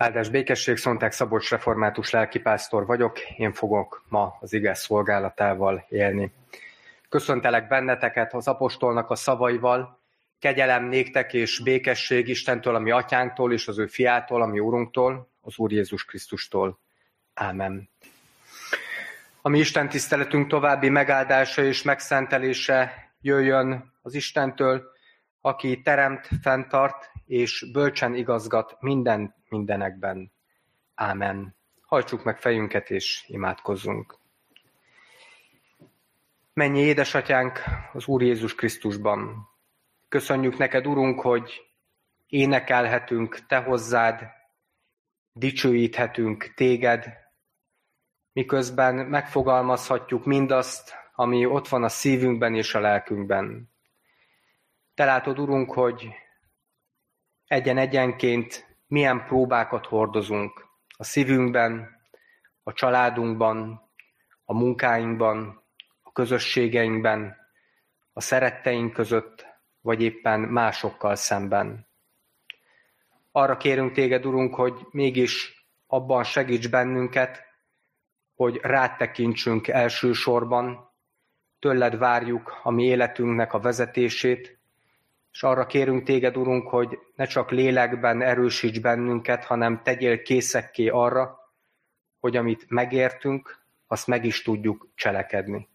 [0.00, 6.32] Áldás békesség, Szonták Szabolcs református lelkipásztor vagyok, én fogok ma az igaz szolgálatával élni.
[7.08, 10.00] Köszöntelek benneteket az apostolnak a szavaival,
[10.38, 15.72] kegyelem néktek és békesség Istentől, ami atyánktól és az ő fiától, ami úrunktól, az Úr
[15.72, 16.78] Jézus Krisztustól.
[17.34, 17.88] Ámen.
[19.42, 24.82] A mi Isten tiszteletünk további megáldása és megszentelése jöjjön az Istentől,
[25.40, 30.32] aki teremt, fenntart és bölcsen igazgat minden mindenekben.
[30.94, 31.56] Ámen.
[31.80, 34.18] Hajtsuk meg fejünket és imádkozzunk.
[36.52, 37.60] Mennyi édesatyánk
[37.92, 39.48] az Úr Jézus Krisztusban.
[40.08, 41.62] Köszönjük neked, Urunk, hogy
[42.26, 44.22] énekelhetünk Te hozzád,
[45.32, 47.04] dicsőíthetünk Téged,
[48.32, 53.70] miközben megfogalmazhatjuk mindazt, ami ott van a szívünkben és a lelkünkben.
[54.94, 56.08] Te látod, Urunk, hogy
[57.50, 61.88] egyen-egyenként milyen próbákat hordozunk a szívünkben,
[62.62, 63.90] a családunkban,
[64.44, 65.64] a munkáinkban,
[66.02, 67.36] a közösségeinkben,
[68.12, 69.46] a szeretteink között,
[69.80, 71.88] vagy éppen másokkal szemben.
[73.32, 77.44] Arra kérünk téged, Urunk, hogy mégis abban segíts bennünket,
[78.34, 80.92] hogy rád tekintsünk elsősorban,
[81.58, 84.59] tőled várjuk a mi életünknek a vezetését,
[85.32, 91.38] és arra kérünk téged, Urunk, hogy ne csak lélekben erősíts bennünket, hanem tegyél készekké arra,
[92.20, 95.68] hogy amit megértünk, azt meg is tudjuk cselekedni.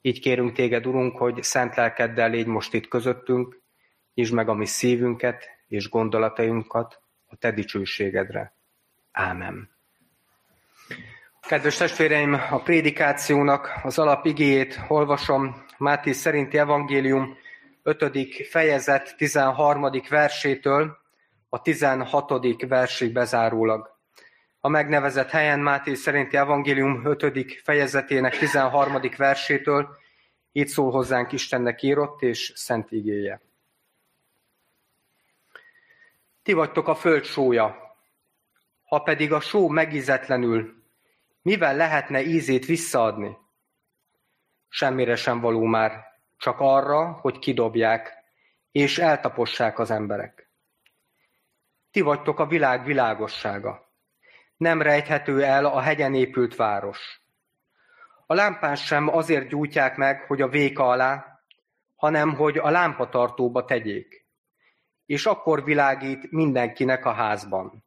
[0.00, 3.60] Így kérünk téged, Urunk, hogy szent lelkeddel légy most itt közöttünk,
[4.14, 8.54] és meg a mi szívünket és gondolatainkat a te dicsőségedre.
[9.12, 9.70] Ámen.
[11.40, 17.36] Kedves testvéreim, a prédikációnak az alapigéjét olvasom, Máté szerinti evangélium
[17.86, 18.46] 5.
[18.48, 19.90] fejezet 13.
[20.08, 20.96] versétől
[21.48, 22.66] a 16.
[22.68, 23.98] versig bezárólag.
[24.60, 27.62] A megnevezett helyen Máté szerinti evangélium 5.
[27.62, 29.00] fejezetének 13.
[29.16, 29.96] versétől
[30.52, 33.40] így szól hozzánk Istennek írott és szent igéje.
[36.42, 37.96] Ti vagytok a föld sója,
[38.84, 40.82] ha pedig a só megízetlenül,
[41.42, 43.36] mivel lehetne ízét visszaadni?
[44.68, 48.14] Semmire sem való már, csak arra, hogy kidobják,
[48.70, 50.50] és eltapossák az emberek.
[51.90, 53.92] Ti vagytok a világ világossága.
[54.56, 57.20] Nem rejthető el a hegyen épült város.
[58.26, 61.40] A lámpán sem azért gyújtják meg, hogy a véka alá,
[61.96, 64.26] hanem hogy a lámpatartóba tegyék.
[65.06, 67.84] És akkor világít mindenkinek a házban.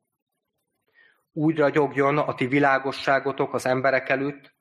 [1.32, 4.56] Úgy ragyogjon a ti világosságotok az emberek előtt,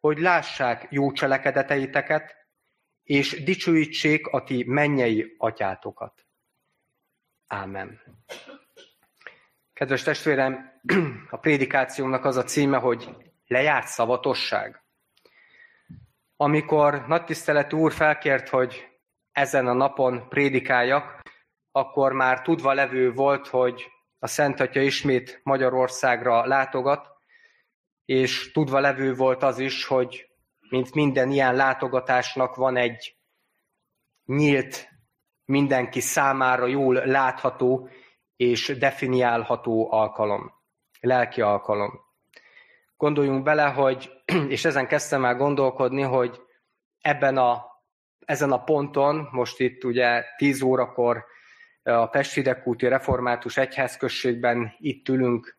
[0.00, 2.43] hogy lássák jó cselekedeteiteket,
[3.04, 6.26] és dicsőítsék a ti mennyei atyátokat.
[7.46, 8.00] Ámen.
[9.72, 10.80] Kedves testvérem,
[11.30, 13.16] a prédikációnak az a címe, hogy
[13.46, 14.84] lejárt szavatosság.
[16.36, 18.88] Amikor nagy tisztelet úr felkért, hogy
[19.32, 21.22] ezen a napon prédikáljak,
[21.72, 27.08] akkor már tudva levő volt, hogy a Szent Atya ismét Magyarországra látogat,
[28.04, 30.28] és tudva levő volt az is, hogy
[30.68, 33.16] mint minden ilyen látogatásnak van egy
[34.24, 34.88] nyílt,
[35.44, 37.88] mindenki számára jól látható
[38.36, 40.52] és definiálható alkalom,
[41.00, 42.00] lelki alkalom.
[42.96, 44.10] Gondoljunk bele, hogy,
[44.48, 46.40] és ezen kezdtem el gondolkodni, hogy
[47.00, 47.64] ebben a,
[48.24, 51.24] ezen a ponton, most itt ugye 10 órakor
[51.82, 55.58] a Pestvidekúti Református Egyházközségben itt ülünk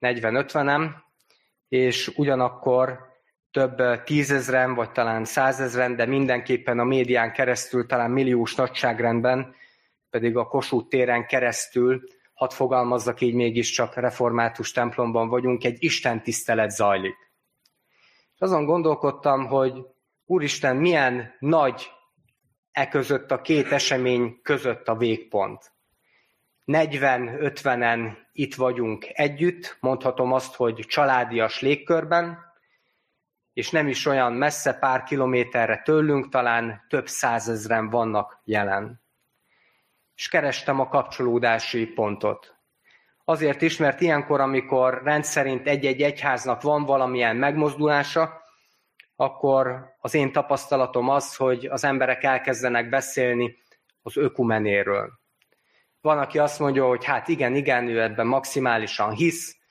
[0.00, 0.90] 40-50-en,
[1.68, 3.11] és ugyanakkor
[3.52, 9.54] több tízezren, vagy talán százezren, de mindenképpen a médián keresztül, talán milliós nagyságrendben,
[10.10, 12.02] pedig a Kossuth téren keresztül,
[12.34, 17.16] hadd fogalmazzak így mégiscsak református templomban vagyunk, egy Isten tisztelet zajlik.
[18.34, 19.72] És azon gondolkodtam, hogy
[20.24, 21.90] Úristen, milyen nagy
[22.72, 25.72] e között a két esemény között a végpont.
[26.66, 32.51] 40-50-en itt vagyunk együtt, mondhatom azt, hogy családias légkörben,
[33.52, 39.02] és nem is olyan messze, pár kilométerre tőlünk, talán több százezren vannak jelen.
[40.14, 42.56] És kerestem a kapcsolódási pontot.
[43.24, 48.42] Azért is, mert ilyenkor, amikor rendszerint egy-egy egyháznak van valamilyen megmozdulása,
[49.16, 53.56] akkor az én tapasztalatom az, hogy az emberek elkezdenek beszélni
[54.02, 55.20] az ökumenéről.
[56.00, 59.61] Van, aki azt mondja, hogy hát igen, igen, ő ebben maximálisan hisz,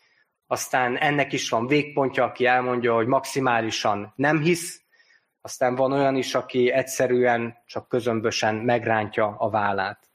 [0.51, 4.81] aztán ennek is van végpontja, aki elmondja, hogy maximálisan nem hisz,
[5.41, 10.09] aztán van olyan is, aki egyszerűen csak közömbösen megrántja a vállát.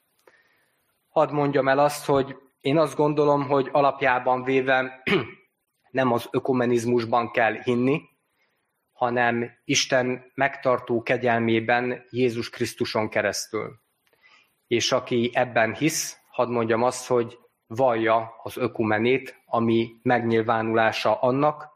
[1.09, 5.03] Hadd mondjam el azt, hogy én azt gondolom, hogy alapjában véve
[5.91, 8.03] nem az ökumenizmusban kell hinni,
[8.93, 13.81] hanem Isten megtartó kegyelmében Jézus Krisztuson keresztül.
[14.67, 21.69] És aki ebben hisz, hadd mondjam azt, hogy vallja az ökumenét, ami megnyilvánulása annak,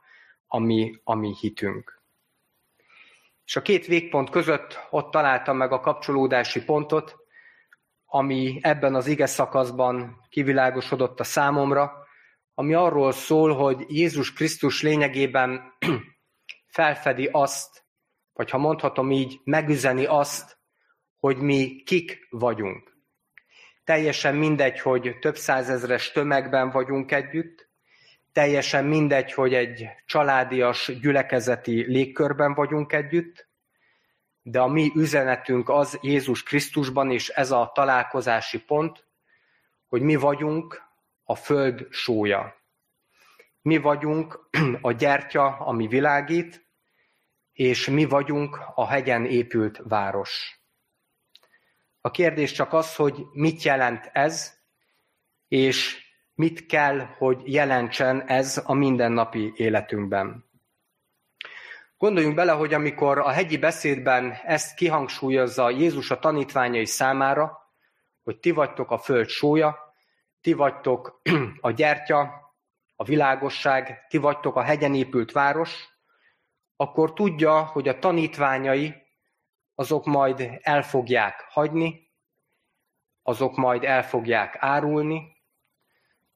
[0.47, 2.03] ami a mi hitünk.
[3.45, 7.17] És a két végpont között ott találtam meg a kapcsolódási pontot,
[8.05, 12.07] ami ebben az ige szakaszban kivilágosodott a számomra,
[12.55, 15.63] ami arról szól, hogy Jézus Krisztus lényegében
[16.77, 17.85] felfedi azt,
[18.33, 20.59] vagy ha mondhatom így, megüzeni azt,
[21.17, 22.90] hogy mi kik vagyunk.
[23.91, 27.69] Teljesen mindegy, hogy több százezres tömegben vagyunk együtt,
[28.33, 33.49] teljesen mindegy, hogy egy családias, gyülekezeti légkörben vagyunk együtt,
[34.43, 39.07] de a mi üzenetünk az Jézus Krisztusban, és ez a találkozási pont,
[39.87, 40.83] hogy mi vagyunk
[41.25, 42.55] a föld sója.
[43.63, 44.49] Mi vagyunk
[44.81, 46.67] a gyertya, ami világít,
[47.53, 50.60] és mi vagyunk a hegyen épült város.
[52.01, 54.59] A kérdés csak az, hogy mit jelent ez,
[55.49, 60.49] és mit kell, hogy jelentsen ez a mindennapi életünkben.
[61.97, 67.59] Gondoljunk bele, hogy amikor a hegyi beszédben ezt kihangsúlyozza Jézus a tanítványai számára,
[68.23, 69.95] hogy ti vagytok a föld sója,
[70.41, 71.21] ti vagytok
[71.61, 72.31] a gyertya,
[72.97, 75.89] a világosság, ti vagytok a hegyen épült város,
[76.77, 78.95] akkor tudja, hogy a tanítványai
[79.81, 82.11] azok majd el fogják hagyni,
[83.23, 85.37] azok majd el fogják árulni,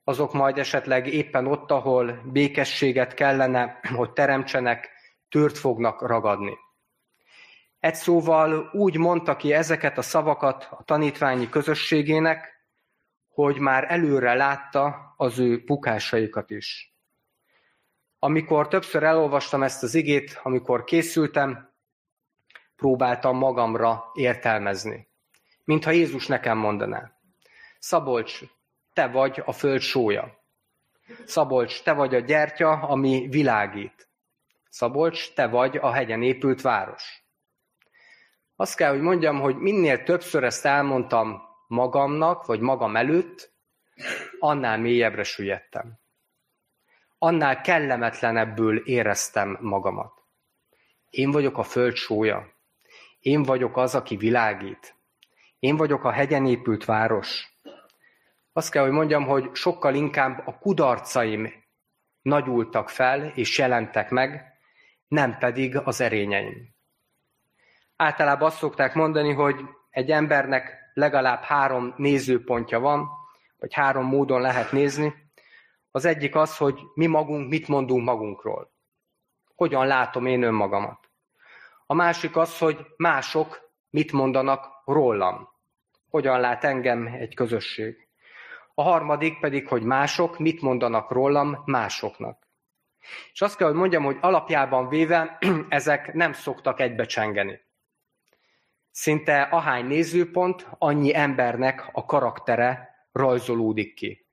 [0.05, 4.91] azok majd esetleg éppen ott, ahol békességet kellene, hogy teremtsenek,
[5.29, 6.57] tört fognak ragadni.
[7.79, 12.67] Egy szóval úgy mondta ki ezeket a szavakat a tanítványi közösségének,
[13.29, 16.95] hogy már előre látta az ő bukásaikat is.
[18.19, 21.74] Amikor többször elolvastam ezt az igét, amikor készültem,
[22.77, 25.09] próbáltam magamra értelmezni.
[25.65, 27.13] Mintha Jézus nekem mondaná.
[27.79, 28.41] Szabolcs,
[28.93, 30.43] te vagy a föld sója.
[31.25, 34.09] Szabolcs, te vagy a gyertya, ami világít.
[34.69, 37.25] Szabolcs, te vagy a hegyen épült város.
[38.57, 43.53] Azt kell, hogy mondjam, hogy minél többször ezt elmondtam magamnak, vagy magam előtt,
[44.39, 45.99] annál mélyebbre süllyedtem.
[47.19, 50.23] Annál kellemetlenebből éreztem magamat.
[51.11, 52.54] Én vagyok a föld sója.
[53.25, 54.97] Én vagyok az, aki világít.
[55.59, 57.57] Én vagyok a hegyen épült város.
[58.53, 61.53] Azt kell, hogy mondjam, hogy sokkal inkább a kudarcaim
[62.23, 64.53] nagyultak fel és jelentek meg,
[65.09, 66.75] nem pedig az erényeim.
[67.97, 69.61] Általában azt szokták mondani, hogy
[69.91, 73.09] egy embernek legalább három nézőpontja van,
[73.59, 75.15] vagy három módon lehet nézni.
[75.91, 78.73] Az egyik az, hogy mi magunk mit mondunk magunkról.
[79.55, 81.04] Hogyan látom én önmagamat.
[81.95, 85.49] A másik az, hogy mások mit mondanak rólam.
[86.11, 88.09] Hogyan lát engem egy közösség.
[88.75, 92.49] A harmadik pedig, hogy mások mit mondanak rólam másoknak.
[93.33, 95.39] És azt kell, hogy mondjam, hogy alapjában véve
[95.69, 97.61] ezek nem szoktak egybecsengeni.
[98.91, 104.27] Szinte ahány nézőpont, annyi embernek a karaktere rajzolódik ki.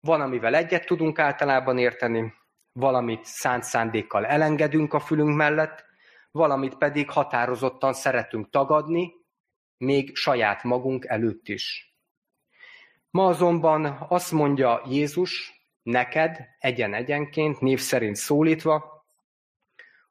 [0.00, 2.34] Van, amivel egyet tudunk általában érteni,
[2.72, 5.90] valamit szánt szándékkal elengedünk a fülünk mellett,
[6.32, 9.12] valamit pedig határozottan szeretünk tagadni,
[9.76, 11.96] még saját magunk előtt is.
[13.10, 19.04] Ma azonban azt mondja Jézus, neked egyen-egyenként, név szerint szólítva,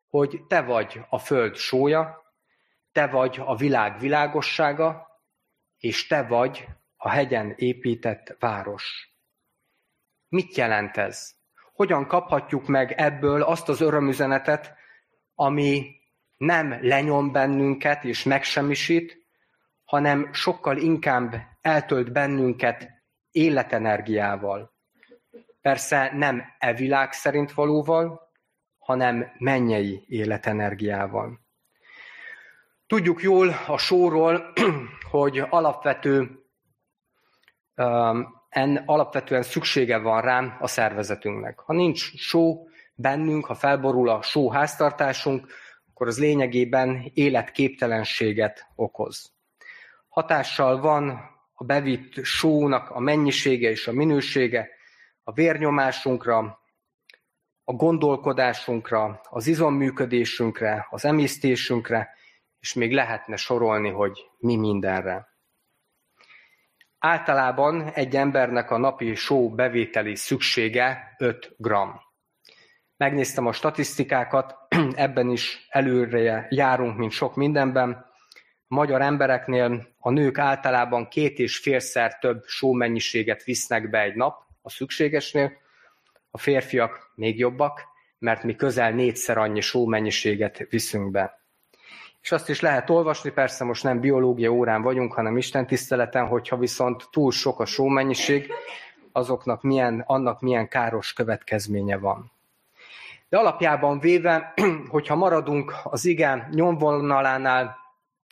[0.07, 2.33] hogy te vagy a föld sója,
[2.91, 5.07] te vagy a világ világossága,
[5.77, 9.15] és te vagy a hegyen épített város.
[10.27, 11.33] Mit jelent ez?
[11.73, 14.75] Hogyan kaphatjuk meg ebből azt az örömüzenetet,
[15.35, 16.00] ami
[16.41, 19.17] nem lenyom bennünket és megsemmisít,
[19.83, 22.89] hanem sokkal inkább eltölt bennünket
[23.31, 24.71] életenergiával,
[25.61, 28.31] Persze nem e világ szerint valóval,
[28.77, 31.39] hanem mennyei életenergiával.
[32.87, 34.53] Tudjuk jól a sóról,
[35.11, 36.45] hogy alapvető,
[38.49, 41.59] en, alapvetően szüksége van rám a szervezetünknek.
[41.59, 45.47] Ha nincs só bennünk, ha felborul a só háztartásunk,
[46.01, 49.33] akkor az lényegében életképtelenséget okoz.
[50.09, 51.09] Hatással van
[51.53, 54.69] a bevitt sónak a mennyisége és a minősége,
[55.23, 56.59] a vérnyomásunkra,
[57.63, 62.15] a gondolkodásunkra, az izomműködésünkre, az emésztésünkre,
[62.59, 65.27] és még lehetne sorolni, hogy mi mindenre.
[66.97, 71.71] Általában egy embernek a napi só bevételi szüksége 5 g.
[72.97, 74.60] Megnéztem a statisztikákat,
[74.95, 78.05] ebben is előre járunk, mint sok mindenben.
[78.67, 84.69] Magyar embereknél a nők általában két és félszer több sómennyiséget visznek be egy nap a
[84.69, 85.51] szükségesnél,
[86.31, 87.81] a férfiak még jobbak,
[88.19, 91.39] mert mi közel négyszer annyi sómennyiséget viszünk be.
[92.21, 96.57] És azt is lehet olvasni, persze most nem biológia órán vagyunk, hanem Isten tiszteleten, hogyha
[96.57, 98.51] viszont túl sok a sómennyiség,
[99.11, 102.31] azoknak milyen, annak milyen káros következménye van.
[103.31, 104.53] De alapjában véve,
[104.95, 107.77] hogyha maradunk az igen nyomvonalánál,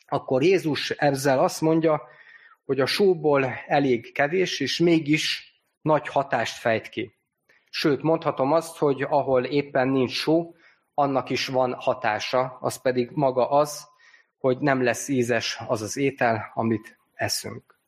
[0.07, 2.01] akkor Jézus ezzel azt mondja,
[2.65, 7.13] hogy a sóból elég kevés, és mégis nagy hatást fejt ki.
[7.69, 10.55] Sőt, mondhatom azt, hogy ahol éppen nincs só,
[10.93, 13.87] annak is van hatása, az pedig maga az,
[14.37, 17.79] hogy nem lesz ízes az az étel, amit eszünk.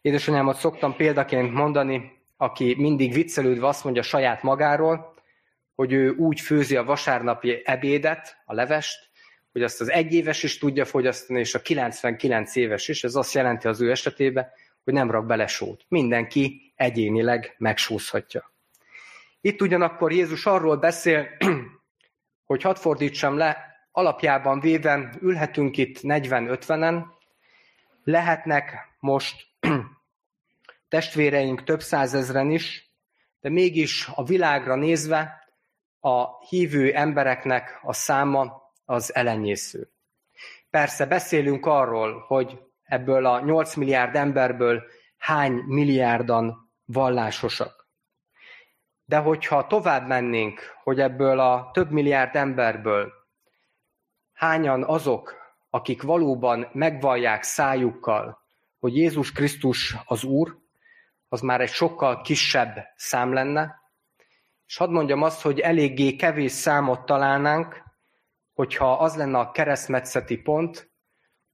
[0.00, 5.09] Édesanyámat szoktam példaként mondani, aki mindig viccelődve azt mondja saját magáról,
[5.80, 9.10] hogy ő úgy főzi a vasárnapi ebédet, a levest,
[9.52, 13.04] hogy azt az egyéves is tudja fogyasztani, és a 99 éves is.
[13.04, 14.48] Ez azt jelenti az ő esetében,
[14.84, 15.84] hogy nem rak bele sót.
[15.88, 18.52] Mindenki egyénileg megsúszhatja.
[19.40, 21.28] Itt ugyanakkor Jézus arról beszél,
[22.50, 23.56] hogy hadd fordítsam le,
[23.90, 27.04] alapjában véve ülhetünk itt 40-50-en,
[28.04, 29.46] lehetnek most
[30.88, 32.90] testvéreink több százezren is,
[33.40, 35.39] de mégis a világra nézve
[36.00, 39.90] a hívő embereknek a száma az elenyésző.
[40.70, 44.82] Persze beszélünk arról, hogy ebből a 8 milliárd emberből
[45.18, 47.88] hány milliárdan vallásosak.
[49.04, 53.12] De hogyha tovább mennénk, hogy ebből a több milliárd emberből
[54.32, 55.34] hányan azok,
[55.70, 58.38] akik valóban megvallják szájukkal,
[58.78, 60.58] hogy Jézus Krisztus az Úr,
[61.28, 63.79] az már egy sokkal kisebb szám lenne.
[64.70, 67.82] És hadd mondjam azt, hogy eléggé kevés számot találnánk,
[68.52, 70.90] hogyha az lenne a keresztmetszeti pont,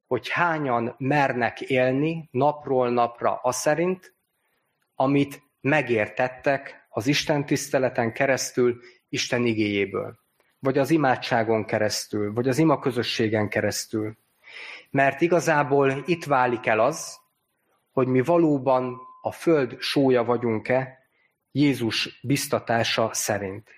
[0.07, 4.15] hogy hányan mernek élni napról napra az szerint,
[4.95, 10.19] amit megértettek az Isten tiszteleten keresztül Isten igéjéből,
[10.59, 14.19] vagy az imádságon keresztül, vagy az ima közösségen keresztül.
[14.91, 17.19] Mert igazából itt válik el az,
[17.91, 21.06] hogy mi valóban a föld sója vagyunk-e
[21.57, 23.71] Jézus biztatása szerint.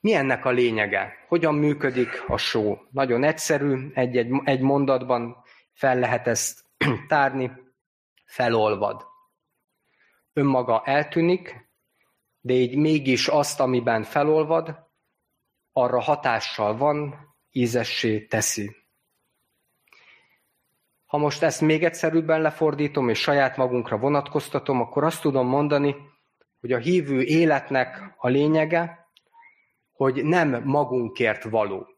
[0.00, 1.24] Mi ennek a lényege?
[1.28, 2.78] Hogyan működik a só?
[2.90, 5.36] Nagyon egyszerű, egy, egy, egy mondatban
[5.72, 6.64] fel lehet ezt
[7.08, 7.52] tárni,
[8.24, 9.06] felolvad.
[10.32, 11.70] Önmaga eltűnik,
[12.40, 14.76] de így mégis azt, amiben felolvad,
[15.72, 17.14] arra hatással van,
[17.50, 18.76] ízessé teszi.
[21.06, 26.09] Ha most ezt még egyszerűbben lefordítom, és saját magunkra vonatkoztatom, akkor azt tudom mondani,
[26.60, 29.08] hogy a hívő életnek a lényege,
[29.92, 31.88] hogy nem magunkért való.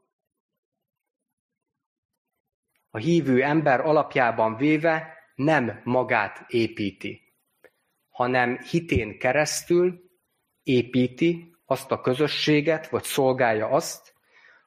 [2.90, 7.34] A hívő ember alapjában véve nem magát építi,
[8.10, 10.10] hanem hitén keresztül
[10.62, 14.14] építi azt a közösséget, vagy szolgálja azt,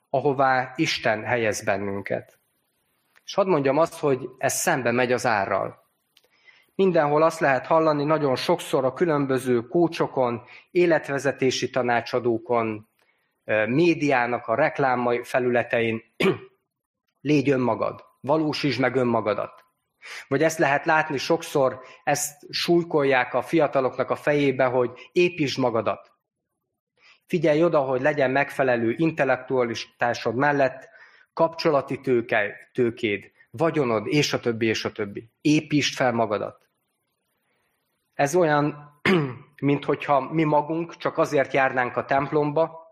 [0.09, 2.39] ahová Isten helyez bennünket.
[3.23, 5.84] És hadd mondjam azt, hogy ez szembe megy az árral.
[6.75, 10.41] Mindenhol azt lehet hallani nagyon sokszor a különböző kócsokon,
[10.71, 12.89] életvezetési tanácsadókon,
[13.67, 16.03] médiának a reklám felületein,
[17.21, 19.63] légy önmagad, valósítsd meg önmagadat.
[20.27, 26.13] Vagy ezt lehet látni sokszor, ezt súlykolják a fiataloknak a fejébe, hogy építsd magadat.
[27.25, 30.89] Figyelj oda, hogy legyen megfelelő intellektualitásod mellett
[31.33, 35.29] kapcsolati tőke, tőkéd, vagyonod, és a többi, és a többi.
[35.41, 36.64] Építsd fel magadat.
[38.15, 38.93] Ez olyan,
[39.61, 42.83] mint hogyha mi magunk csak azért járnánk a templomba,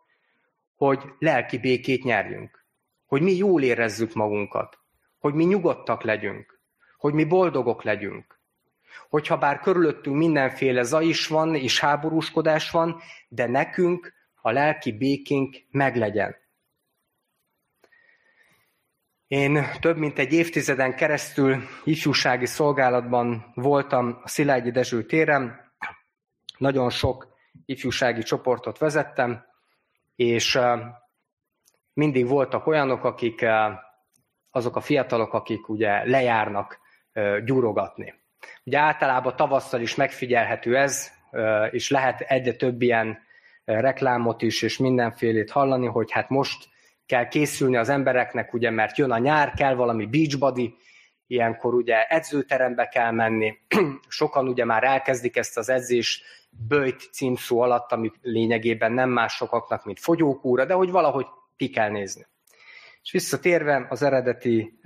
[0.76, 2.66] hogy lelki békét nyerjünk,
[3.06, 4.80] hogy mi jól érezzük magunkat,
[5.20, 6.60] hogy mi nyugodtak legyünk,
[6.98, 8.40] hogy mi boldogok legyünk.
[9.10, 15.56] Hogyha bár körülöttünk mindenféle zaj is van, és háborúskodás van, de nekünk a lelki békénk
[15.72, 16.36] meglegyen.
[19.34, 25.72] Én több mint egy évtizeden keresztül ifjúsági szolgálatban voltam a Szilágyi Dezső téren,
[26.58, 27.36] nagyon sok
[27.66, 29.46] ifjúsági csoportot vezettem,
[30.16, 30.60] és
[31.94, 33.46] mindig voltak olyanok, akik
[34.52, 36.80] azok a fiatalok, akik ugye lejárnak
[37.46, 38.14] gyúrogatni.
[38.64, 41.12] Ugye általában tavasszal is megfigyelhető ez,
[41.72, 43.20] és lehet egyre több ilyen
[43.66, 46.72] reklámot is, és mindenfélét hallani, hogy hát most
[47.06, 50.76] kell készülni az embereknek, ugye, mert jön a nyár, kell valami beachbody,
[51.28, 53.58] ilyenkor ugye edzőterembe kell menni,
[54.08, 56.24] sokan ugye már elkezdik ezt az edzés
[56.68, 61.90] bőjt címszó alatt, ami lényegében nem más sokaknak, mint fogyókúra, de hogy valahogy ki kell
[61.90, 62.26] nézni.
[63.02, 64.80] És visszatérve az eredeti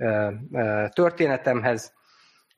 [0.88, 1.92] történetemhez,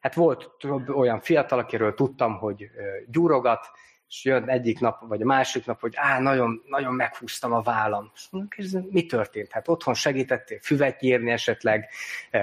[0.00, 2.70] hát volt több olyan fiatal, akiről tudtam, hogy
[3.06, 3.66] gyúrogat,
[4.10, 8.10] és jön egyik nap, vagy a másik nap, hogy á, nagyon, nagyon meghúztam a vállam.
[8.56, 9.52] És mi történt?
[9.52, 11.88] Hát otthon segítettél füvet nyírni esetleg,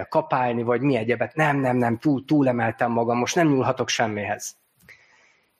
[0.09, 1.35] kapálni, vagy mi egyebet?
[1.35, 4.57] Nem, nem, nem, túl, túlemeltem magam, most nem nyúlhatok semmihez.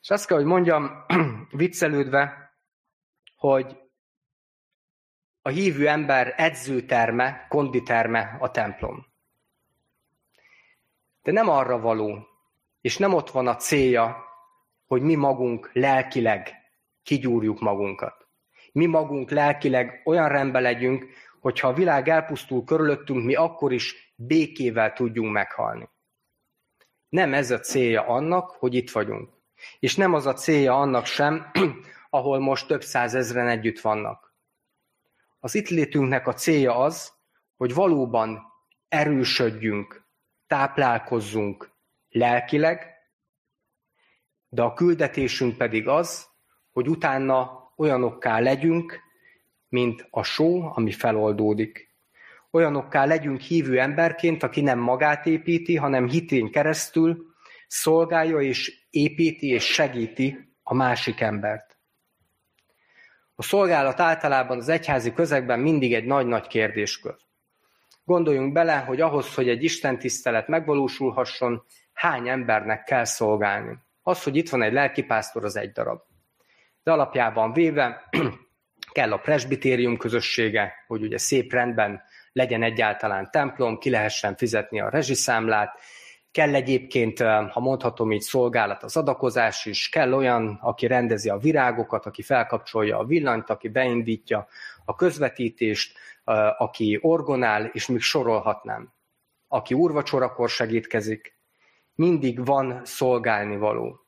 [0.02, 1.04] És azt kell, hogy mondjam,
[1.50, 2.52] viccelődve,
[3.36, 3.76] hogy
[5.42, 9.06] a hívő ember edzőterme, konditerme a templom.
[11.22, 12.26] De nem arra való,
[12.80, 14.27] és nem ott van a célja,
[14.88, 16.54] hogy mi magunk lelkileg
[17.02, 18.26] kigyúrjuk magunkat.
[18.72, 21.06] Mi magunk lelkileg olyan rendben legyünk,
[21.40, 25.88] hogyha a világ elpusztul körülöttünk, mi akkor is békével tudjunk meghalni.
[27.08, 29.30] Nem ez a célja annak, hogy itt vagyunk.
[29.78, 31.50] És nem az a célja annak sem,
[32.10, 34.34] ahol most több százezren együtt vannak.
[35.40, 37.12] Az itt létünknek a célja az,
[37.56, 38.42] hogy valóban
[38.88, 40.06] erősödjünk,
[40.46, 41.70] táplálkozzunk
[42.08, 42.97] lelkileg,
[44.48, 46.26] de a küldetésünk pedig az,
[46.72, 49.00] hogy utána olyanokká legyünk,
[49.68, 51.94] mint a só, ami feloldódik.
[52.50, 57.26] Olyanokká legyünk hívő emberként, aki nem magát építi, hanem hitén keresztül
[57.66, 61.78] szolgálja és építi és segíti a másik embert.
[63.34, 67.16] A szolgálat általában az egyházi közegben mindig egy nagy-nagy kérdéskör.
[68.04, 73.78] Gondoljunk bele, hogy ahhoz, hogy egy Isten tisztelet megvalósulhasson, hány embernek kell szolgálni.
[74.08, 76.00] Az, hogy itt van egy lelkipásztor, az egy darab.
[76.82, 78.08] De alapjában véve
[78.92, 84.88] kell a presbitérium közössége, hogy ugye szép rendben legyen egyáltalán templom, ki lehessen fizetni a
[84.88, 85.80] rezsiszámlát,
[86.30, 92.06] kell egyébként, ha mondhatom így, szolgálat az adakozás is, kell olyan, aki rendezi a virágokat,
[92.06, 94.46] aki felkapcsolja a villanyt, aki beindítja
[94.84, 95.98] a közvetítést,
[96.58, 98.92] aki orgonál, és még sorolhatnám.
[99.48, 101.37] Aki úrvacsorakor segítkezik,
[101.98, 104.00] mindig van szolgálni való.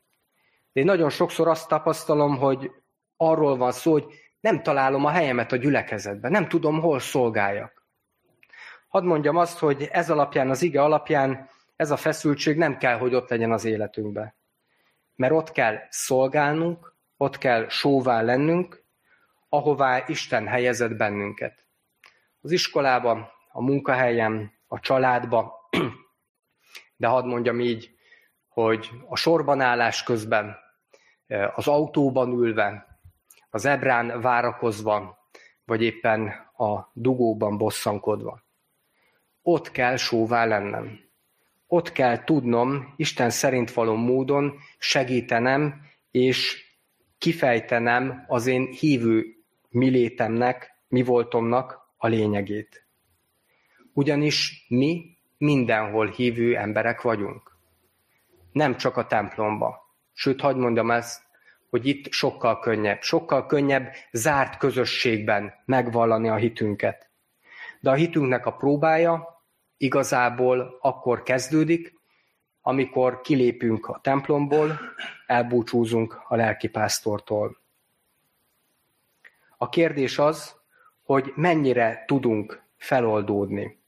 [0.73, 2.71] De én nagyon sokszor azt tapasztalom, hogy
[3.17, 4.05] arról van szó, hogy
[4.41, 7.85] nem találom a helyemet a gyülekezetben, nem tudom, hol szolgáljak.
[8.89, 13.15] Hadd mondjam azt, hogy ez alapján, az ige alapján ez a feszültség nem kell, hogy
[13.15, 14.35] ott legyen az életünkben.
[15.17, 18.85] Mert ott kell szolgálnunk, ott kell sóvá lennünk,
[19.49, 21.65] ahová Isten helyezett bennünket.
[22.41, 25.69] Az iskolában, a munkahelyen, a családba,
[27.01, 27.91] de hadd mondjam így,
[28.49, 30.57] hogy a sorban állás közben,
[31.55, 32.99] az autóban ülve,
[33.51, 35.19] az ebrán várakozva,
[35.65, 38.43] vagy éppen a dugóban bosszankodva.
[39.43, 41.01] Ott kell sóvá lennem.
[41.67, 46.65] Ott kell tudnom Isten szerint való módon segítenem és
[47.19, 49.27] kifejtenem az én hívő
[49.69, 52.87] mi létemnek, mi voltomnak a lényegét.
[53.93, 57.57] Ugyanis mi mindenhol hívő emberek vagyunk.
[58.53, 59.95] Nem csak a templomba.
[60.13, 61.23] Sőt, hagyd mondjam ezt,
[61.71, 63.03] hogy itt sokkal könnyebb.
[63.03, 67.11] Sokkal könnyebb zárt közösségben megvallani a hitünket.
[67.81, 69.43] De a hitünknek a próbája
[69.77, 71.95] igazából akkor kezdődik,
[72.61, 74.79] amikor kilépünk a templomból,
[75.27, 77.61] elbúcsúzunk a lelkipásztortól.
[79.57, 80.57] A kérdés az,
[81.03, 83.80] hogy mennyire tudunk feloldódni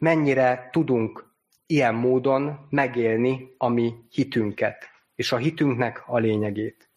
[0.00, 1.34] mennyire tudunk
[1.66, 6.90] ilyen módon megélni a mi hitünket, és a hitünknek a lényegét.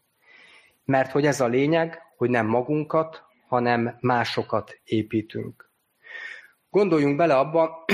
[0.85, 5.69] Mert hogy ez a lényeg, hogy nem magunkat, hanem másokat építünk.
[6.69, 7.85] Gondoljunk bele abba,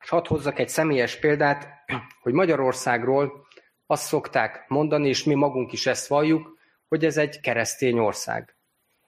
[0.00, 1.68] és hadd hozzak egy személyes példát,
[2.22, 3.46] hogy Magyarországról
[3.86, 8.56] azt szokták mondani, és mi magunk is ezt valljuk, hogy ez egy keresztény ország.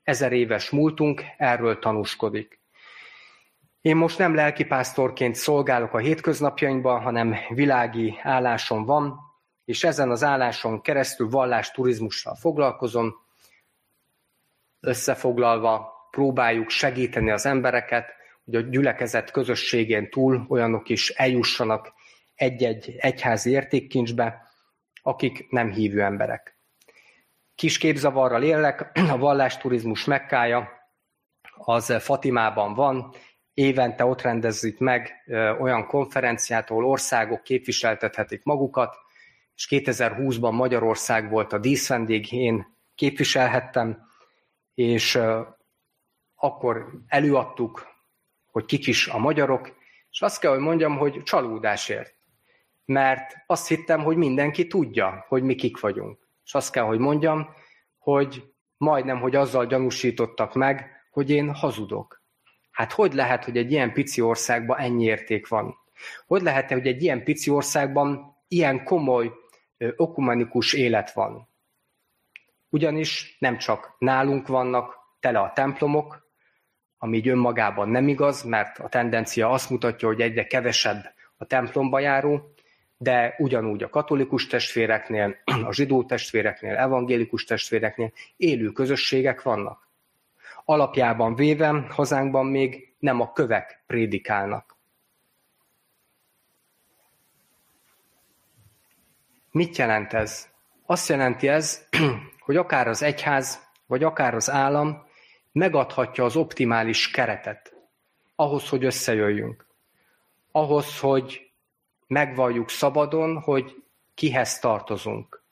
[0.03, 2.61] Ezer éves múltunk erről tanúskodik.
[3.87, 9.19] Én most nem lelkipásztorként szolgálok a hétköznapjainkban, hanem világi állásom van,
[9.65, 13.15] és ezen az álláson keresztül vallás turizmussal foglalkozom.
[14.81, 18.13] Összefoglalva próbáljuk segíteni az embereket,
[18.45, 21.93] hogy a gyülekezet közösségén túl olyanok is eljussanak
[22.35, 24.51] egy-egy egyházi értékkincsbe,
[25.03, 26.59] akik nem hívő emberek.
[27.55, 30.69] Kis képzavarral élek, a vallásturizmus mekkája,
[31.57, 33.15] az Fatimában van,
[33.57, 35.13] évente ott rendezzük meg
[35.61, 38.97] olyan konferenciát, ahol országok képviseltethetik magukat,
[39.55, 44.09] és 2020-ban Magyarország volt a díszvendég, én képviselhettem,
[44.75, 45.19] és
[46.35, 47.87] akkor előadtuk,
[48.47, 49.77] hogy kik is a magyarok,
[50.11, 52.15] és azt kell, hogy mondjam, hogy csalódás ért.
[52.87, 56.29] mert azt hittem, hogy mindenki tudja, hogy mi kik vagyunk.
[56.45, 57.49] És azt kell, hogy mondjam,
[57.99, 62.25] hogy majdnem, hogy azzal gyanúsítottak meg, hogy én hazudok.
[62.77, 65.77] Hát hogy lehet, hogy egy ilyen pici országban ennyi érték van?
[66.27, 69.31] Hogy lehet, hogy egy ilyen pici országban ilyen komoly
[69.97, 71.49] okumenikus élet van?
[72.69, 76.31] Ugyanis nem csak nálunk vannak tele a templomok,
[76.99, 81.99] ami így önmagában nem igaz, mert a tendencia azt mutatja, hogy egyre kevesebb a templomba
[81.99, 82.55] járó,
[82.97, 89.86] de ugyanúgy a katolikus testvéreknél, a zsidó testvéreknél, evangélikus testvéreknél élő közösségek vannak.
[90.69, 94.77] Alapjában véve hazánkban még nem a kövek prédikálnak.
[99.51, 100.49] Mit jelent ez?
[100.87, 101.89] Azt jelenti ez,
[102.47, 105.07] hogy akár az egyház, vagy akár az állam
[105.53, 107.77] megadhatja az optimális keretet
[108.35, 109.67] ahhoz, hogy összejöjjünk.
[110.53, 111.51] Ahhoz, hogy
[112.07, 113.83] megvalljuk szabadon, hogy
[114.15, 115.45] kihez tartozunk.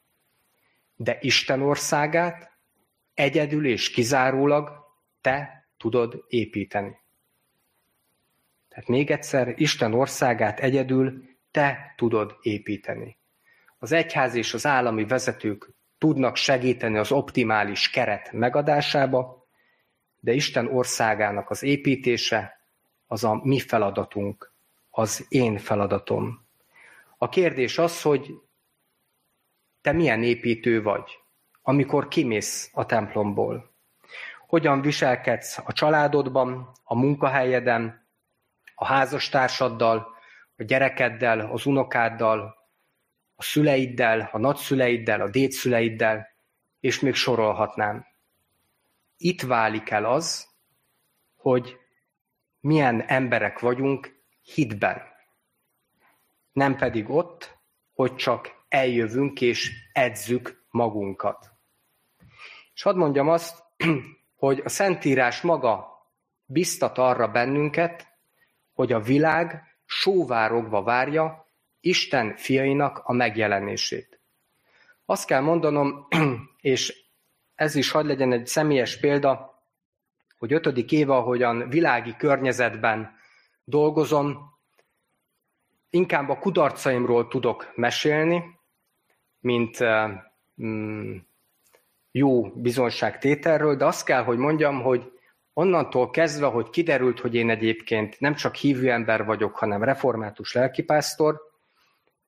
[0.97, 2.53] De Isten országát
[3.15, 4.84] egyedül és kizárólag
[5.25, 6.99] te tudod építeni.
[8.69, 13.19] Tehát még egyszer, Isten országát egyedül te tudod építeni.
[13.79, 19.47] Az egyház és az állami vezetők tudnak segíteni az optimális keret megadásába,
[20.21, 22.61] de Isten országának az építése
[23.07, 24.53] az a mi feladatunk,
[24.91, 26.47] az én feladatom.
[27.19, 28.41] A kérdés az, hogy
[29.81, 31.19] te milyen építő vagy,
[31.63, 33.74] amikor kimész a templomból.
[34.55, 38.09] Hogyan viselkedsz a családodban, a munkahelyeden,
[38.75, 40.07] a házastársaddal,
[40.57, 42.55] a gyerekeddel, az unokáddal,
[43.35, 46.29] a szüleiddel, a nagyszüleiddel, a dédszüleiddel,
[46.81, 48.07] és még sorolhatnám.
[49.17, 50.49] Itt válik el az,
[51.37, 51.77] hogy
[52.61, 55.03] milyen emberek vagyunk hitben.
[56.53, 57.59] Nem pedig ott,
[57.95, 61.53] hogy csak eljövünk és edzük magunkat.
[62.75, 63.63] És hadd mondjam azt,
[64.45, 65.89] hogy a Szentírás maga
[66.45, 68.07] biztat arra bennünket,
[68.73, 74.21] hogy a világ sóvárogva várja Isten fiainak a megjelenését.
[75.05, 76.09] Azt kell mondanom,
[76.61, 77.05] és
[77.55, 79.63] ez is hadd legyen egy személyes példa,
[80.39, 83.17] hogy ötödik éve, ahogyan világi környezetben
[83.65, 84.53] dolgozom,
[85.91, 88.45] inkább a kudarcaimról tudok mesélni,
[89.41, 89.79] mint
[90.63, 91.17] mm,
[92.17, 95.13] jó bizonságtételről, de azt kell, hogy mondjam, hogy
[95.53, 101.41] onnantól kezdve, hogy kiderült, hogy én egyébként nem csak hívő ember vagyok, hanem református lelkipásztor,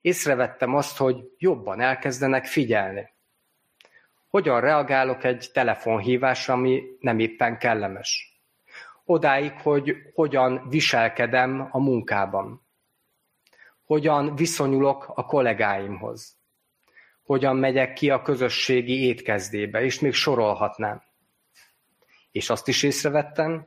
[0.00, 3.14] észrevettem azt, hogy jobban elkezdenek figyelni
[4.36, 8.40] hogyan reagálok egy telefonhívásra, ami nem éppen kellemes.
[9.04, 12.66] Odáig, hogy hogyan viselkedem a munkában.
[13.84, 16.36] Hogyan viszonyulok a kollégáimhoz.
[17.26, 21.02] Hogyan megyek ki a közösségi étkezdébe, és még sorolhatnám.
[22.32, 23.66] És azt is észrevettem,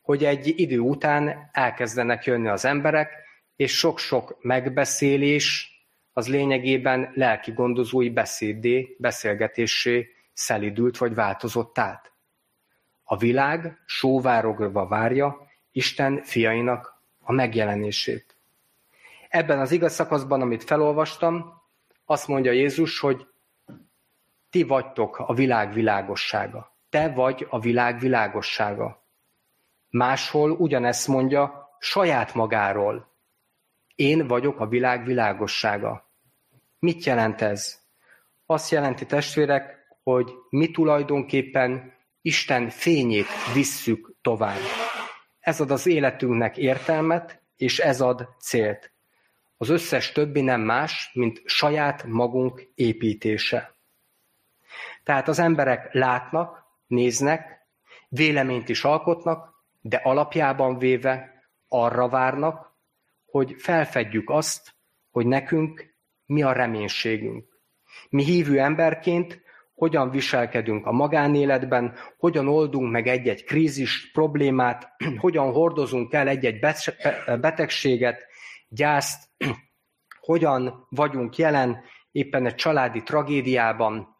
[0.00, 3.12] hogy egy idő után elkezdenek jönni az emberek,
[3.56, 5.72] és sok-sok megbeszélés,
[6.12, 12.12] az lényegében lelki gondozói beszédé, beszélgetésé szelidült vagy változott át.
[13.02, 18.36] A világ sóvárogva várja Isten fiainak a megjelenését.
[19.28, 21.58] Ebben az igaz szakaszban, amit felolvastam,
[22.10, 23.26] azt mondja Jézus, hogy
[24.50, 26.76] ti vagytok a világ világossága.
[26.88, 29.06] Te vagy a világ világossága.
[29.88, 33.14] Máshol ugyanezt mondja saját magáról.
[33.94, 36.12] Én vagyok a világ világossága.
[36.78, 37.80] Mit jelent ez?
[38.46, 44.60] Azt jelenti, testvérek, hogy mi tulajdonképpen Isten fényét visszük tovább.
[45.40, 48.92] Ez ad az életünknek értelmet, és ez ad célt.
[49.60, 53.74] Az összes többi nem más, mint saját magunk építése.
[55.02, 57.66] Tehát az emberek látnak, néznek,
[58.08, 62.76] véleményt is alkotnak, de alapjában véve arra várnak,
[63.26, 64.74] hogy felfedjük azt,
[65.10, 65.94] hogy nekünk
[66.26, 67.60] mi a reménységünk.
[68.08, 69.42] Mi hívő emberként
[69.74, 74.88] hogyan viselkedünk a magánéletben, hogyan oldunk meg egy-egy krízis problémát,
[75.24, 76.60] hogyan hordozunk el egy-egy
[77.40, 78.26] betegséget,
[78.68, 79.30] gyászt,
[80.20, 84.16] hogyan vagyunk jelen éppen egy családi tragédiában,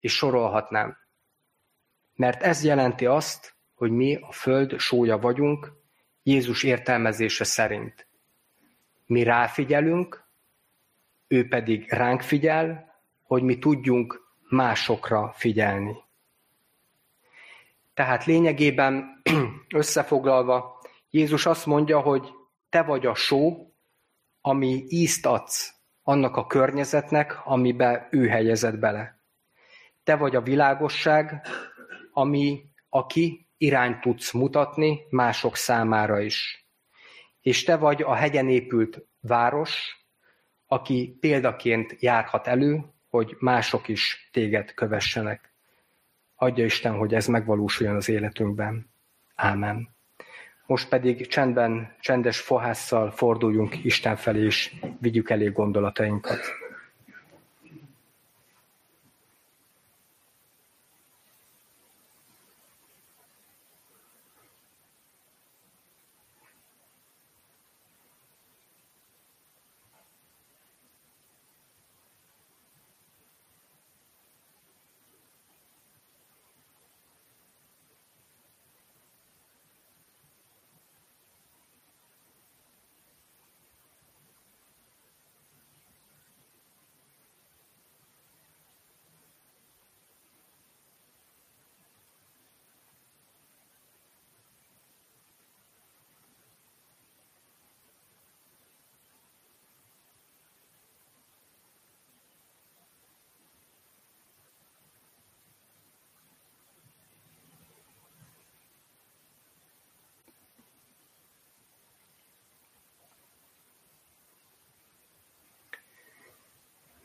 [0.00, 0.96] és sorolhatnám.
[2.14, 5.72] Mert ez jelenti azt, hogy mi a föld sója vagyunk,
[6.22, 8.06] Jézus értelmezése szerint.
[9.06, 10.24] Mi ráfigyelünk,
[11.28, 15.96] ő pedig ránk figyel, hogy mi tudjunk másokra figyelni.
[17.94, 19.22] Tehát lényegében
[19.74, 22.32] összefoglalva, Jézus azt mondja, hogy
[22.68, 23.69] te vagy a só,
[24.40, 29.20] ami ízt adsz annak a környezetnek, amibe ő helyezett bele.
[30.02, 31.46] Te vagy a világosság,
[32.12, 36.66] ami, aki irányt tudsz mutatni mások számára is.
[37.40, 40.04] És te vagy a hegyen épült város,
[40.66, 45.54] aki példaként járhat elő, hogy mások is téged kövessenek.
[46.34, 48.90] Adja Isten, hogy ez megvalósuljon az életünkben.
[49.34, 49.96] Ámen.
[50.70, 56.38] Most pedig csendben, csendes fohásszal forduljunk Isten felé, és vigyük elé gondolatainkat.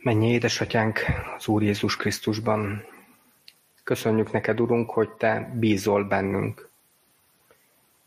[0.05, 0.99] Mennyi édesatyánk
[1.37, 2.85] az Úr Jézus Krisztusban,
[3.83, 6.69] köszönjük neked, Urunk, hogy Te bízol bennünk.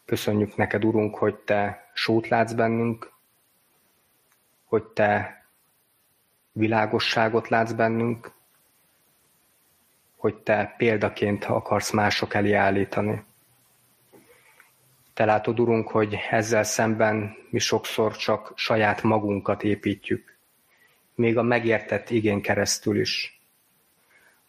[0.05, 3.13] Köszönjük neked, Urunk, hogy Te sót látsz bennünk,
[4.65, 5.45] hogy Te
[6.53, 8.33] világosságot látsz bennünk,
[10.17, 13.25] hogy Te példaként akarsz mások elé állítani.
[15.15, 20.38] Te látod, Urunk, hogy ezzel szemben mi sokszor csak saját magunkat építjük
[21.19, 23.41] még a megértett igén keresztül is.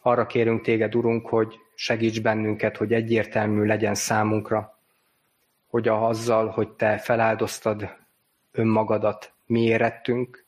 [0.02, 4.80] Arra kérünk téged, Urunk, hogy segíts bennünket, hogy egyértelmű legyen számunkra,
[5.68, 7.96] hogy a azzal, hogy te feláldoztad
[8.52, 10.46] önmagadat, mi érettünk,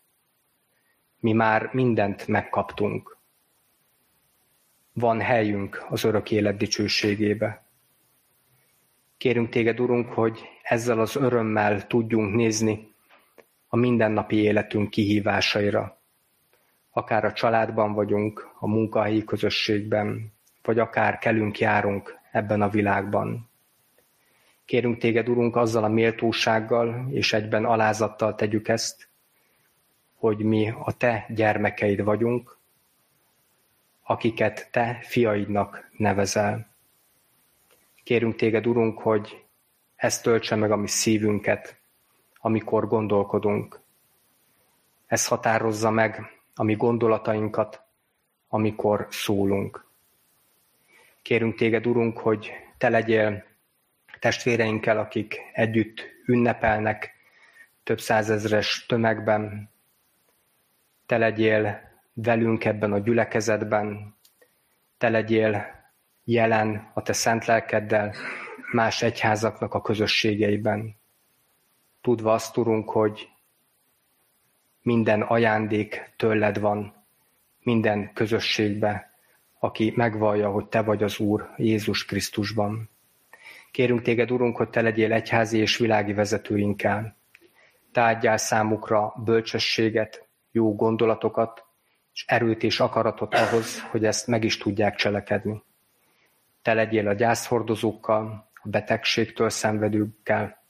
[1.20, 3.18] mi már mindent megkaptunk.
[4.94, 7.64] Van helyünk az örök élet dicsőségébe.
[9.18, 12.94] Kérünk téged, Urunk, hogy ezzel az örömmel tudjunk nézni
[13.68, 16.01] a mindennapi életünk kihívásaira,
[16.92, 23.50] akár a családban vagyunk, a munkahelyi közösségben, vagy akár kelünk járunk ebben a világban.
[24.66, 29.10] Kérünk téged, Urunk, azzal a méltósággal és egyben alázattal tegyük ezt,
[30.16, 32.58] hogy mi a te gyermekeid vagyunk,
[34.04, 36.68] akiket te fiaidnak nevezel.
[38.04, 39.46] Kérünk téged, Urunk, hogy
[39.96, 41.80] ezt töltse meg a mi szívünket,
[42.40, 43.80] amikor gondolkodunk.
[45.08, 47.82] Ez határozza meg a mi gondolatainkat,
[48.48, 49.86] amikor szólunk.
[51.22, 53.44] Kérünk téged, Urunk, hogy te legyél
[54.20, 57.14] testvéreinkkel, akik együtt ünnepelnek
[57.84, 59.70] több százezres tömegben.
[61.06, 61.82] Te legyél
[62.14, 64.16] velünk ebben a gyülekezetben,
[64.98, 65.66] te legyél
[66.24, 68.14] jelen a te szent lelkeddel
[68.72, 70.96] más egyházaknak a közösségeiben.
[72.02, 73.31] Tudva azt, Urunk, hogy
[74.82, 76.94] minden ajándék tőled van,
[77.64, 79.12] minden közösségbe,
[79.60, 82.90] aki megvallja, hogy te vagy az Úr Jézus Krisztusban.
[83.72, 87.16] Kérünk téged, Urunk, hogy te legyél egyházi és világi vezetőinkkel.
[87.94, 91.66] Adjál számukra bölcsességet, jó gondolatokat,
[92.14, 95.64] és erőt és akaratot ahhoz, hogy ezt meg is tudják cselekedni.
[96.62, 100.64] Te legyél a gyászhordozókkal, a betegségtől szenvedőkkel.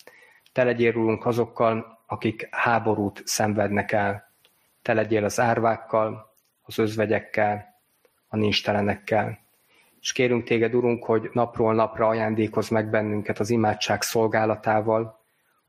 [0.51, 4.31] Te legyél, Urunk, azokkal, akik háborút szenvednek el.
[4.81, 7.81] Te legyél az árvákkal, az özvegyekkel,
[8.27, 9.39] a nincstelenekkel.
[10.01, 15.19] És kérünk téged, Urunk, hogy napról napra ajándékoz meg bennünket az imádság szolgálatával,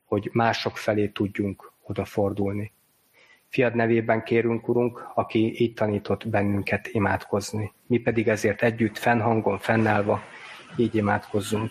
[0.05, 2.73] hogy mások felé tudjunk odafordulni.
[3.49, 7.73] Fiad nevében kérünk, Urunk, aki így tanított bennünket imádkozni.
[7.87, 10.23] Mi pedig ezért együtt, fennhangon, fennállva
[10.77, 11.71] így imádkozzunk.